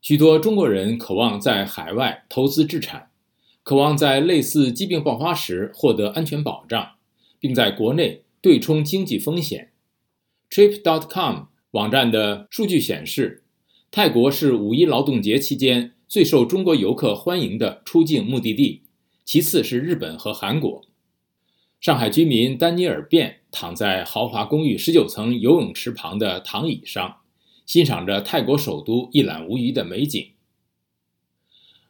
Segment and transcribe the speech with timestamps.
[0.00, 3.10] 许多中国人渴望在海外投资置产，
[3.62, 6.92] 渴望在类似疾病爆发时获得安全保障，
[7.38, 9.72] 并在国内对冲经济风险。
[10.50, 13.44] Trip.com 网站的数据显示，
[13.90, 18.82] 泰国是五一劳动节期间最受中国游客欢迎的出境目的地，
[19.24, 20.82] 其次是日本和韩国。
[21.78, 27.19] 上海居民丹尼尔·便躺在豪华公寓十九层游泳池旁的躺椅上，
[27.70, 30.32] 欣赏着泰国首都一览无余的美景。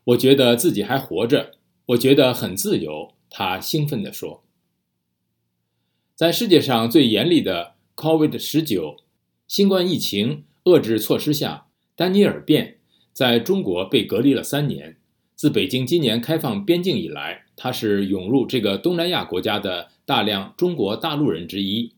[0.04, 1.52] 我觉得自己还活着，
[1.86, 4.44] 我觉得很自由，他兴奋地说。
[6.14, 8.98] 在世界上最严厉的 COVID-19
[9.48, 12.76] 新冠疫情遏制措施下，丹尼尔·便
[13.14, 14.98] 在中国被隔离了三年。
[15.34, 21.94] 自北京今年开放边境以来，他是涌入这个东南亚国家的大量中国大陆人之一。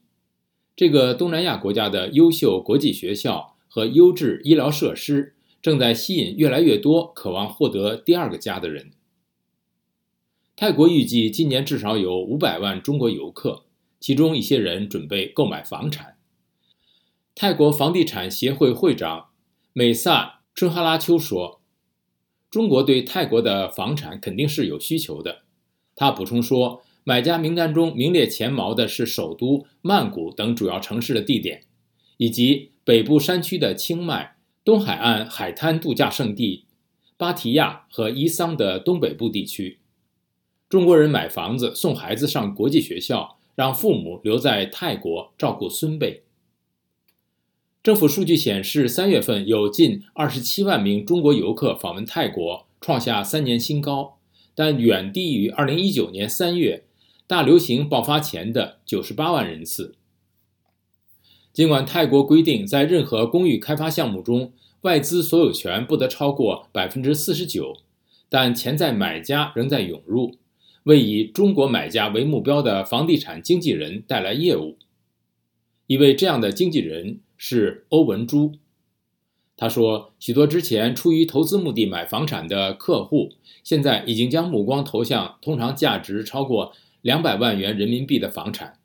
[0.77, 8.93] 这个东南亚国家的优秀国际学校和优质医疗设施正在吸引越来越多渴望获得第二个家的人。
[10.55, 13.64] 泰国预计今年至少有五百万中国游客，
[13.98, 16.19] 其中一些人准备购买房产。
[17.34, 19.31] 泰国房地产协会会长
[19.73, 21.62] 美萨春哈拉秋说。
[22.51, 25.45] 中国对泰国的房产肯定是有需求的，
[25.97, 31.62] 他补充说，买家名单中名列前茅的是首都曼谷等主要城市的地点，
[32.19, 36.64] 以及北部山区的清迈、东海岸海滩度假胜地
[37.16, 39.78] 芭提雅和伊桑的东北部地区。
[40.69, 46.24] 中国人买房子送孩子上国际学校，让父母留在泰国照顾孙辈。
[47.84, 54.19] 政府数据显示，三月份有近二十七万名中国游客访问泰国，创下三年新高，
[54.56, 56.84] 但远低于二零一九年三月
[57.28, 59.94] 大流行爆发前的九十八万人次。
[61.53, 67.77] 尽管泰国规定，在任何公寓开发项目中，外资所有权不得超过百分之四十九，
[68.28, 70.36] 但潜在买家仍在涌入，
[70.84, 74.77] 为以中国买家为目标的房地产经纪人带来业务。
[75.86, 77.20] 一位这样的经纪人。
[77.45, 78.52] 是欧文珠，
[79.57, 83.33] 他说，许多之前出于投资目的买房产的客户，
[83.64, 88.79] 现在已经将目光投向通常价值超过两百万元人民币的房产。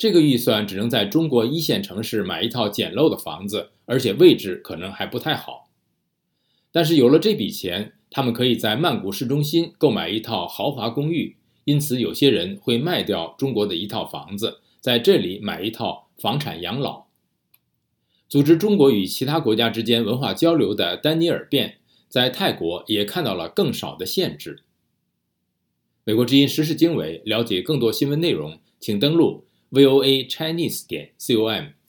[0.00, 5.68] 这个预算只能在中国一线城市买一套简陋的房子，而且位置可能还不太好。
[6.72, 11.36] 但是有了这笔钱，他们可以在曼谷市中心购买一套豪华公寓。
[11.64, 17.04] 因此，有些人会卖掉中国的一套房子，在这里买一套房产养老。
[18.26, 21.76] 组织中国与其他国家之间文化交流的丹尼尔·便
[22.08, 24.62] 在泰国也看到了更少的限制。
[26.04, 31.79] 美国之音时事经纬了解更多新闻内容，请登录 VOA Chinese 点 com。